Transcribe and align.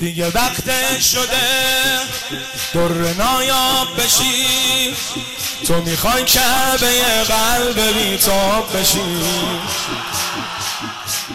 دیگه 0.00 0.26
وقت 0.26 1.00
شده 1.00 2.00
در 2.74 3.14
نایاب 3.18 4.02
بشی. 4.02 4.94
تو 5.66 5.74
می‌خوای 5.74 6.24
کعبه 6.24 7.02
قلب 7.28 7.80
بیتاب 7.98 8.78
بشی. 8.78 9.22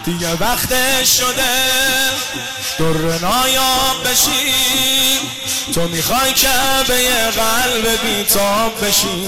دیگه 0.06 0.34
وقت 0.34 1.04
شده 1.06 1.66
در 2.80 3.20
نایاب 3.22 4.10
بشی. 4.10 4.54
تو 5.74 5.82
می‌خوای 5.82 6.34
کعبه 6.34 7.10
قلب 7.32 8.02
بیتاب 8.02 8.86
بشی. 8.86 9.28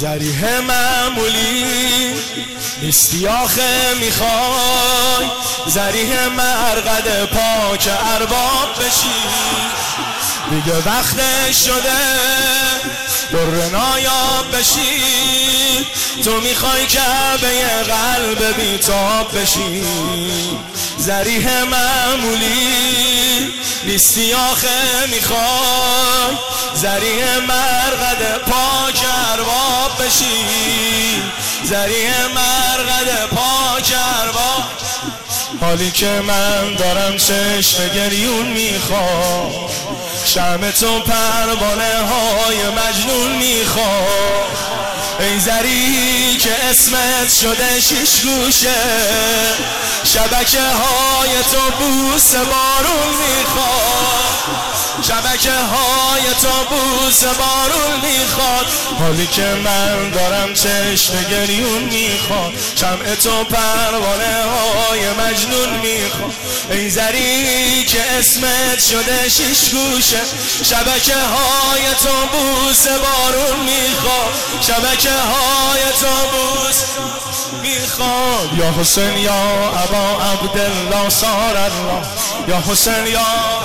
زریح 0.00 0.60
معمولی 0.60 2.14
نیستی 2.82 3.26
آخه 3.26 3.94
می‌خوای. 4.00 5.30
زریح 5.66 6.26
مرقد 6.26 7.24
پاک 7.24 7.88
ارباب 8.14 8.74
بشی. 8.78 9.20
دیگه 10.50 10.76
وقت 10.86 11.52
شده 11.52 11.98
در 13.32 13.70
نایاب 13.78 14.56
بشی. 14.56 15.86
تو 16.24 16.40
می‌خوای 16.40 16.86
کعبه 16.86 17.62
قلب 17.82 18.56
بیتاب 18.56 19.40
بشی. 19.40 19.84
زریح 20.98 21.64
معمولی 21.64 23.52
نیستی 23.84 24.34
آخه 24.34 25.06
می‌خوای. 25.10 26.38
زریح 26.80 27.38
مرقد 27.38 28.38
پاک 28.46 29.04
ارباب 29.32 30.06
بشی. 30.06 31.22
زریح 31.64 32.26
مرقد 32.26 33.26
پاک 33.26 33.94
ارباب 34.20 34.62
حالی 35.60 35.90
که 35.90 36.06
من 36.06 36.74
دارم 36.74 37.16
چشم 37.16 37.88
گریون 37.94 38.46
می‌خوام. 38.46 39.52
شم 40.24 40.70
تو 40.70 41.00
پروانه 41.00 41.94
های 42.08 42.56
مجنون 42.56 43.32
می‌خوام. 43.32 44.46
ای 45.20 45.40
زری 45.40 46.36
که 46.36 46.54
اسمت 46.70 47.34
شده 47.40 47.80
شیش 47.80 48.20
گوشه. 48.20 48.74
شبکه 50.04 50.60
های 50.60 51.30
تو 51.52 51.70
بوس 51.78 52.34
بارون 52.34 53.08
می‌خواد 53.08 54.77
شبکه 55.02 55.50
های 55.50 56.22
تو 56.42 56.74
بوس 56.74 57.24
بارون 57.24 58.00
می‌خواد. 58.02 58.66
حالی 59.00 59.26
که 59.26 59.42
من 59.64 60.10
دارم 60.10 60.54
چشم 60.54 61.24
گریون 61.30 61.82
می‌خواد. 61.82 62.52
شمع 62.76 63.14
تو 63.14 63.44
پروانه 63.44 64.44
های 64.44 65.00
مجنون 65.10 65.68
می‌خواد. 65.82 66.34
ای 66.70 66.90
زری 66.90 67.84
که 67.84 68.02
اسمت 68.18 68.84
شده 68.90 69.28
شیش 69.28 69.70
گوشه. 69.70 70.20
شبکه 70.64 71.14
های 71.14 71.82
تو 72.02 72.38
بوس 72.38 72.86
بارون 72.88 73.60
می‌خواد. 73.60 74.07
شبکه 74.68 75.10
های 75.10 75.82
تو 76.00 76.06
بوس 76.32 76.82
می‌خواد. 77.62 78.52
یا 78.58 78.70
حسین 78.80 79.16
یا 79.16 79.70
ابا 79.84 80.22
عبدالله 80.22 81.08
سار 81.08 81.56
الله 81.56 82.02
یا 82.48 82.56
حسین 82.56 83.06
یا 83.06 83.20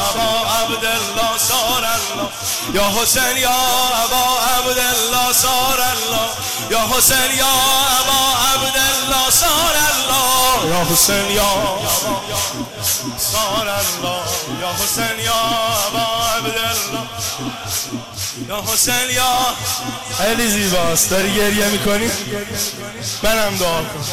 ابا 0.09 0.29
عبدالله 0.59 1.37
سار 1.37 1.85
الله 1.95 2.29
یا 2.73 3.01
حسین 3.01 3.37
یا 3.37 3.49
ابا 4.03 4.25
عبدالله 4.57 5.33
سار 5.33 5.81
الله 5.91 6.29
یا 6.69 6.79
حسین 6.97 7.31
یا 7.37 7.53
ابا 7.99 8.21
عبدالله 8.53 9.29
سار 9.29 9.75
الله 9.91 10.69
یا 10.71 10.81
حسین 10.93 11.31
یا 11.31 11.53
سار 13.17 13.67
الله 13.67 14.23
یا 14.61 14.71
حسین 14.83 15.19
یا 15.25 15.41
ابا 15.87 16.05
عبدالله. 16.37 17.03
یا 18.49 18.63
حسین 18.73 19.09
یا 19.15 19.37
خیلی 20.17 20.47
زیباست. 20.47 21.09
داری 21.09 21.33
گریه 21.33 21.65
می‌کنی؟ 21.67 22.11
منم 23.23 23.57
دعا 23.57 23.81
کن. 23.81 24.05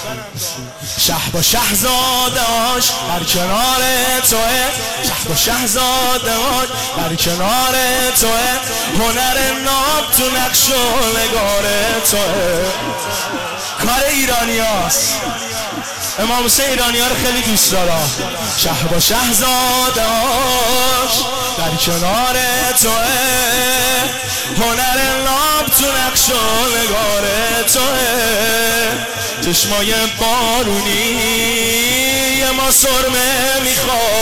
شه 0.98 1.14
با 1.32 1.42
شهزادهاش 1.42 2.88
در 3.08 3.24
کنار 3.24 3.82
توه. 4.30 4.64
شه 5.04 5.28
با 5.28 5.36
شهزادهاش 5.36 6.68
در 6.96 7.14
کنار 7.14 7.74
توه. 8.20 8.58
هنر 8.98 9.52
ناب 9.64 10.10
تو 10.16 10.30
نقش 10.36 10.68
و 10.68 11.18
نگار 11.18 11.64
توه. 12.10 12.64
کار 13.86 14.04
ایرانی 14.08 14.58
هست 14.58 15.14
امام 16.18 16.44
حسین 16.44 16.64
ایرانی 16.64 16.98
ها 16.98 17.06
رو 17.06 17.14
خیلی 17.14 17.42
دوست 17.42 17.72
داره 17.72 17.92
شه 18.56 18.70
با 18.90 19.00
شهزادهاش 19.00 20.04
در 21.58 21.76
کنار 21.86 22.36
توه. 22.80 23.06
هنر 24.56 25.22
ناب 25.24 25.66
تو 25.66 25.84
نقش 25.84 26.28
و 26.28 26.32
نگار 26.78 27.24
توه. 27.72 29.06
چشمای 29.44 29.94
بارونی 30.20 31.50
ما 32.56 32.70
سرمه 32.70 33.60
می‌خواد. 33.64 34.19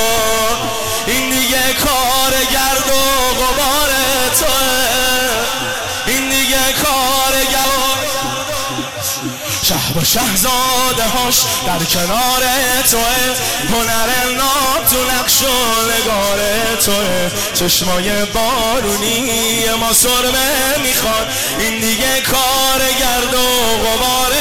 با 9.94 10.04
شهزاده 10.04 11.04
هاش 11.14 11.40
در 11.66 11.84
کنار 11.84 12.42
توه. 12.90 13.36
هنر 13.70 14.36
ناب 14.36 14.86
تو 14.90 15.04
نقش 15.04 15.42
و 15.42 15.46
نگار 15.90 16.38
توه. 16.84 17.30
چشمای 17.54 18.24
بارونی 18.24 19.64
ما 19.80 19.92
سرمه 19.92 20.78
می‌خواد. 20.82 21.28
این 21.58 21.80
دیگه 21.80 22.20
کار 22.20 22.80
گرد 23.00 23.34
و 23.34 23.46
غبار 23.86 24.32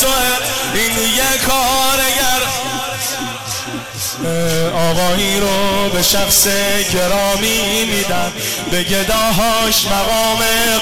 توه. 0.00 0.80
این 0.80 0.94
دیگه 0.94 1.38
کار 1.46 1.96
گرد 1.96 2.73
آقایی 4.74 5.40
رو 5.40 5.88
به 5.92 6.02
شخص 6.02 6.46
گرامی 6.92 7.84
میدن 7.84 8.32
به 8.70 8.82
گداهاش 8.82 9.86
مقام 9.86 10.38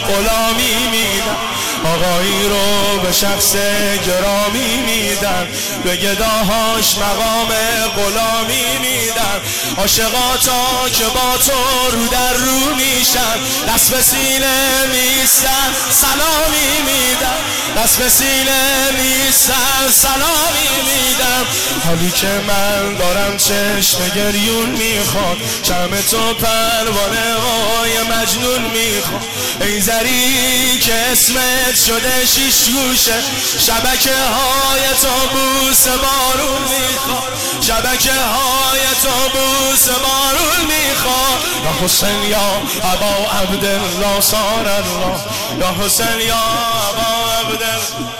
غلامی 0.08 0.88
میدن 0.90 1.36
آقایی 1.84 2.48
رو 2.48 3.00
به 3.02 3.12
شخص 3.12 3.56
گرامی 4.06 4.76
میدن 4.86 5.48
به 5.84 5.96
گداهاش 5.96 6.98
مقام 6.98 7.48
غلامی 7.96 8.78
میدن 8.80 9.40
عاشقاتا 9.78 10.88
که 10.94 11.04
با 11.04 11.38
تو 11.46 11.96
رو 11.96 12.06
در 12.06 12.32
رو 12.32 12.74
میشن. 12.74 13.36
دست 13.68 13.94
به 13.94 14.02
سینه 14.02 14.86
میستن 14.92 15.68
سلامی 15.90 16.82
میدن 16.86 17.51
به 17.74 18.08
سینه 18.08 18.90
میستن 18.92 19.90
سلامی 19.90 20.68
میدم. 20.84 21.46
حالی 21.86 22.10
که 22.10 22.26
من 22.26 22.94
دارم 22.94 23.36
چشم 23.36 24.08
گریون 24.14 24.68
می‌خواد 24.68 25.36
شم 25.62 26.00
تو 26.10 26.34
پروانه 26.34 27.34
های 27.34 28.02
مجنون 28.02 28.60
می‌خواد. 28.62 29.22
ای 29.60 29.80
زری 29.80 30.78
که 30.80 30.94
اسمت 30.94 31.76
شده 31.86 32.26
شیش 32.26 32.70
گوشه 32.70 33.22
شبکه 33.66 34.10
های 34.10 34.80
تو 35.02 35.28
بوس 35.32 35.86
بارون 35.86 36.62
می‌خواد. 36.62 37.32
شبکه 37.60 38.12
های 38.12 38.80
تو 39.02 39.38
بوس 39.38 39.88
بارون 39.88 40.66
می‌خواد. 40.66 41.40
یا 41.64 41.84
حسین 41.84 42.22
یا 42.22 42.62
ابا 42.92 44.20
سار 44.20 44.68
الله. 44.68 45.18
یا 45.60 45.84
حسین 45.84 46.20
یا 46.20 46.34
ابا 46.34 47.22
عبدالله 47.62 48.12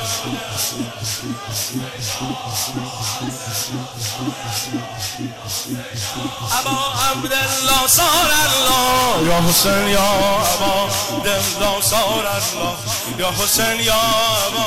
ابا 6.59 6.79
عبدالله 7.11 7.87
سار 7.87 8.31
الله 8.47 9.29
یا 9.29 9.39
حسین 9.49 9.89
یا 9.89 10.11
ابا 10.55 10.89
عبدالله 11.13 11.83
سار 11.83 12.27
الله 12.27 12.77
یا 13.19 13.31
حسین 13.31 13.81
یا 13.81 13.95
ابا 14.47 14.67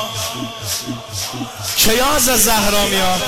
کیاز 1.76 2.24
زهرا 2.24 2.86
میاد 2.86 3.22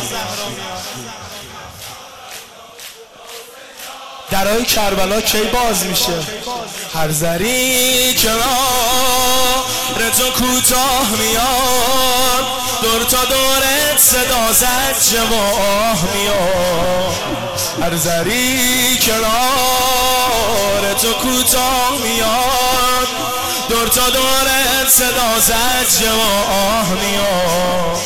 درای 4.30 4.64
کربلا 4.64 5.20
کی 5.20 5.42
باز 5.42 5.84
میشه؟ 5.84 6.22
هر 6.94 7.10
زری 7.10 8.14
کنار. 8.14 9.57
تو 9.96 10.30
کوتاه 10.30 11.10
میاد. 11.18 12.46
دور 12.82 13.02
تا 13.02 13.24
دورت 13.24 13.98
صدا 13.98 14.52
زد 14.52 14.96
جواه 15.12 15.98
میاد. 16.14 17.14
هر 17.82 17.96
زری 17.96 18.98
کنار 18.98 20.94
تو 21.02 21.12
کوتاه 21.12 21.90
میاد. 22.04 23.08
دور 23.68 23.88
تا 23.88 24.10
دورت 24.10 24.88
صدا 24.88 25.40
زد 25.40 25.86
جواه 26.00 26.88
میاد. 26.88 27.98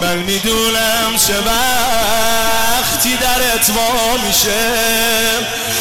من 0.00 0.16
می‌دونم 0.16 1.16
چه 1.26 1.40
وقت 1.40 3.02
تی 3.02 3.16
در 3.16 3.54
اتوا 3.54 4.16
میشه. 4.26 4.70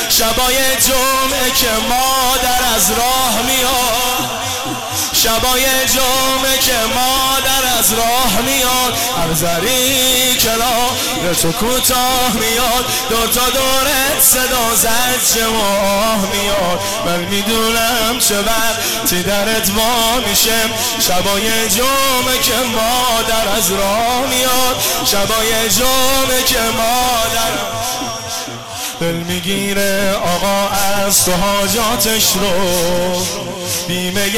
شبای 0.10 0.56
جمعه 0.56 1.51
که 1.56 1.69
مادر 1.90 2.62
از 2.75 2.92
راه 2.92 3.42
میاد. 3.45 4.32
شبای 5.23 5.63
جمعه 5.65 6.57
که 6.57 6.73
مادر 6.95 7.77
از 7.79 7.93
راه 7.93 8.41
میاد 8.41 8.93
هر 9.17 9.33
زری 9.33 10.35
کنار 10.39 11.35
تو 11.41 11.51
کوتاه 11.51 12.31
میاد 12.33 12.85
دو 13.09 13.27
تا 13.27 13.49
دورت 13.49 14.21
صدا 14.21 14.75
زد 14.75 15.33
چه 15.33 15.45
ماه 15.47 16.17
میاد. 16.33 16.79
من 17.05 17.19
می‌دونم 17.19 18.19
چه 18.19 18.35
وقتی 18.41 19.23
درت 19.23 19.69
وا 19.69 20.19
میشه 20.29 20.59
شبای 20.99 21.69
جمعه 21.69 22.37
که 22.43 22.53
مادر 22.75 23.57
از 23.57 23.71
راه 23.71 24.25
میاد. 24.29 24.83
شبای 25.05 25.69
جمعه 25.69 26.43
که 26.45 26.59
مادر 26.59 27.53
دل 29.01 29.13
می‌گیره 29.13 30.15
آقا 30.35 30.69
از 30.69 31.25
تو 31.25 31.31
حاجاتش 31.31 32.25
رو. 32.33 33.25
بیمه 33.87 34.29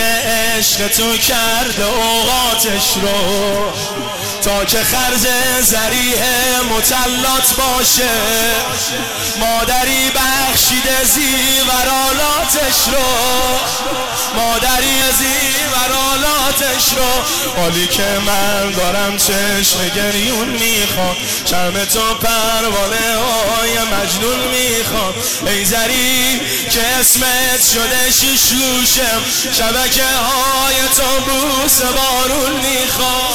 عشق 0.57 0.87
تو 0.87 1.17
کرده 1.17 1.85
اوقاتش 1.85 2.93
رو. 3.01 3.71
تا 4.41 4.65
که 4.65 4.77
خرج 4.83 5.27
زریح 5.61 6.23
متلات 6.69 7.55
باشه. 7.57 8.09
مادری 9.39 10.11
بخشیده 10.15 11.03
زیورالاتش 11.03 12.87
رو. 12.87 13.05
مادری 14.35 15.01
زیورالاتش 15.17 16.34
رو. 16.63 17.23
حالی 17.61 17.87
که 17.87 18.03
من 18.25 18.71
دارم 18.71 19.17
چشم 19.17 19.89
گریون 19.95 20.47
می‌خوام. 20.47 21.15
چرم 21.45 21.85
تو 21.85 22.13
پروانه 22.13 23.15
های 23.17 23.77
مجنون 23.79 24.39
می‌خوام. 24.47 25.13
ای 25.45 25.65
زری 25.65 26.41
که 26.69 26.81
اسمت 26.99 27.63
شده 27.73 28.11
شیشلوشم 28.11 29.21
شبکه 29.53 30.03
های 30.03 30.75
تو 30.97 31.31
بوس 31.31 31.81
بارون 31.81 32.51
می‌خوام. 32.51 33.34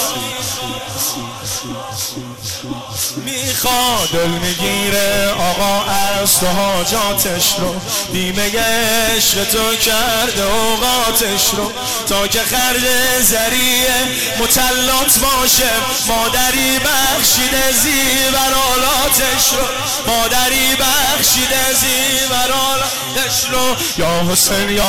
می‌خواد 3.24 4.08
دل 4.12 4.26
می‌گیره 4.28 5.30
آقا 5.30 5.84
از 5.90 6.40
تو 6.40 6.46
حاجاتش 6.46 7.54
رو. 7.58 7.74
بیمه 8.12 8.52
عشق 8.60 9.44
تو 9.44 9.76
کرده 9.76 10.42
اوقاتش 10.42 11.50
رو. 11.56 11.72
تا 12.08 12.26
که 12.26 12.40
خرج 12.42 12.82
زریه 13.20 13.94
متلات 14.38 15.18
باشه 15.18 15.70
مادری 16.06 16.78
بخشیده 16.78 17.72
زیورالاتش 17.72 19.48
رو. 19.52 19.66
مادری 20.12 20.76
بخشیده 20.76 21.74
زیورالاتش 21.80 23.44
رو. 23.50 23.76
یا 23.98 24.32
حسین 24.32 24.68
یا 24.68 24.84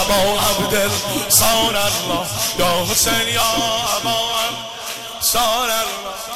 ابا 0.00 0.40
عبدل 0.40 0.90
سان 1.28 1.76
الله. 1.76 2.26
یا 2.58 2.86
حسین 2.90 3.28
یا 3.34 3.42
ابا 3.96 4.34
سان 5.20 5.70
الله. 5.70 6.33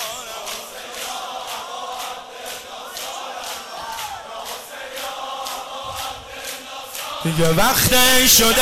دیگه 7.25 7.49
وقت 7.49 7.91
شده 8.27 8.55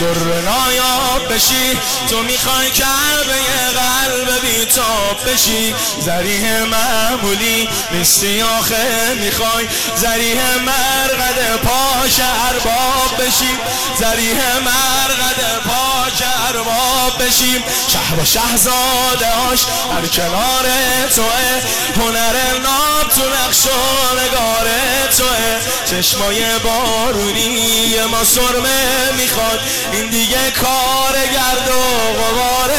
در 0.00 0.40
نایاب 0.44 1.34
بشی. 1.34 1.78
تو 2.10 2.22
می‌خوای 2.22 2.66
یه 2.66 3.70
قلب 3.78 4.40
بیتاب 4.40 5.30
بشی. 5.32 5.74
زریح 6.00 6.62
معمولی 6.62 7.68
نیستی 7.92 8.42
آخه 8.42 9.14
می‌خوای. 9.14 9.68
زریح 9.96 10.38
مرقد 10.66 11.56
پاش 11.56 12.20
ارباب 12.48 13.16
بشی. 13.18 13.58
زریح 13.98 14.38
مرقد 14.64 15.62
پاش 15.64 16.28
ارباب 16.48 17.22
بشیم 17.22 17.64
شهر 17.92 18.20
و 18.20 18.24
شهزاده 18.24 19.26
هاش 19.26 19.60
هر 19.92 20.06
کنار 20.06 20.66
توه. 21.14 21.62
هنر 21.96 22.58
ناب 22.62 23.08
تو 23.14 23.20
نقش 23.20 23.66
و 23.66 24.14
نگار 24.14 24.68
توه. 25.16 25.60
چشمای 25.90 26.58
بارونی 26.58 27.99
ما 28.06 28.24
سرمه 28.24 29.12
می‌خواد. 29.16 29.60
این 29.92 30.06
دیگه 30.06 30.50
کار 30.50 31.12
گرد 31.12 31.68
و 31.68 32.22
غبار 32.22 32.70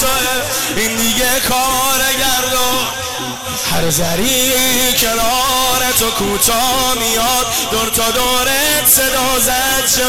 تو. 0.00 0.06
این 0.76 0.96
دیگه 0.96 1.40
کار 1.48 2.00
گرد 2.18 2.54
و 2.54 2.98
هر 3.74 3.90
زری 3.90 4.52
کنار 5.00 5.92
تو 5.98 6.10
کوتا 6.10 6.94
میاد. 6.94 7.46
دور 7.70 7.88
تا 7.88 8.10
دورت 8.10 8.88
صدا 8.88 9.38
زد 9.38 9.96
چه 9.96 10.04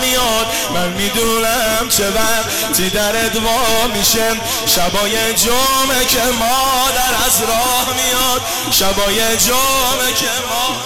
میاد. 0.00 0.46
من 0.74 0.88
می‌دونم 0.88 1.88
چه 1.88 2.04
وقتی 2.10 2.90
در 2.90 3.24
ادوا 3.24 3.86
میشه 3.94 4.40
شبای 4.66 5.34
جمعه 5.34 6.04
که 6.08 6.22
مادر 6.22 7.14
از 7.26 7.42
راه 7.42 7.86
میاد. 7.96 8.42
شبای 8.70 9.36
جمعه 9.36 10.12
که 10.14 10.30
ما 10.50 10.76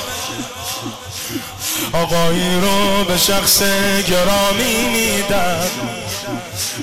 آقایی 1.95 2.61
رو 2.61 3.05
به 3.05 3.19
شخص 3.19 3.63
گرامی 4.09 4.89
میدن 4.89 5.71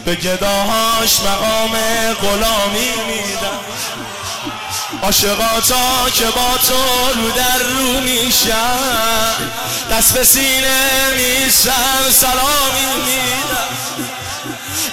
به 0.06 0.16
گداهاش 0.16 1.20
مقام 1.20 1.72
غلامی 2.22 2.92
میدن 3.08 3.60
عاشقاتا 5.04 6.10
که 6.14 6.26
با 6.26 6.58
تو 6.68 7.22
رو 7.22 7.32
در 7.32 7.58
رو 7.58 8.02
میشن 8.02 9.36
دست 9.92 10.14
به 10.14 10.24
سینه 10.24 10.78
میسن 11.18 12.12
سلامی 12.12 13.04
میدن 13.06 14.21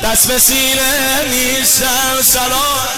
دست 0.05 0.29
به 0.29 0.39
سینه 0.39 1.25
نیستم 1.31 2.23
سلام. 2.23 2.89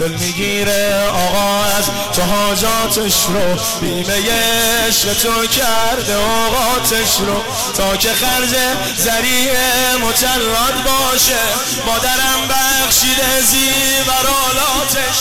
دل 0.00 0.08
می‌گیره 0.08 1.08
آقا 1.08 1.64
از 1.64 1.84
تو 2.12 2.22
حاجاتش 2.22 3.14
رو 3.28 3.56
بیمه 3.80 4.22
عشق 4.88 5.12
تو 5.12 5.46
کرده 5.46 6.14
اوقاتش 6.14 7.20
رو. 7.20 7.42
تا 7.76 7.96
که 7.96 8.12
خرج 8.12 8.54
زریع 8.96 9.52
متلات 10.02 10.74
باشه 10.84 11.38
مادرم 11.86 12.48
بخشیده 12.48 13.42
زیورالاتش 13.50 15.18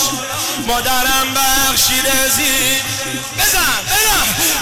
مادرم 0.68 1.33
بخشیده 1.36 2.30
زی 2.36 2.81
بزن. 3.40 3.96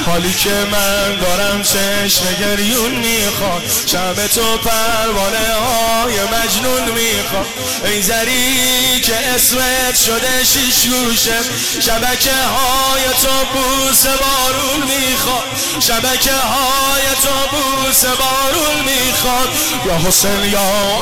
حالی 0.05 0.33
که 0.33 0.49
من 0.49 1.15
دارم 1.15 1.63
چشم 1.63 2.33
گریون 2.39 2.91
می‌خواد 2.91 3.63
شب 3.85 4.27
تو 4.27 4.57
پروانه 4.57 5.53
های 5.53 6.13
مجنون 6.23 6.91
می‌خواد. 6.91 7.45
ای 7.85 8.01
زری 8.01 9.01
که 9.01 9.15
اسمت 9.15 9.95
شده 10.05 10.43
شیش 10.43 10.87
گوشه 10.87 11.39
شبکه 11.81 12.31
های 12.31 13.03
تو 13.21 13.45
بوس 13.53 14.05
بارون 14.05 14.81
می‌خواد. 14.87 15.43
شبکه 15.79 16.31
های 16.31 17.01
تو 17.23 17.57
بوس 17.57 18.05
بارون 18.05 18.79
می‌خواد. 18.85 19.49
یا 19.85 20.07
حسین 20.07 20.43
یا 20.51 20.61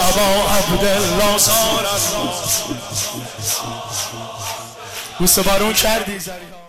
ابا 0.10 0.50
عبدالله. 0.58 1.38
سار 1.38 1.88
بوس 5.20 5.40
بارون 5.40 5.74
کردی 5.74 6.20
زری؟ 6.20 6.63